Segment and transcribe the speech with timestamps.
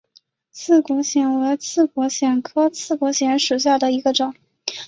[0.49, 4.33] 刺果藓为刺果藓科刺果藓属下的一个种。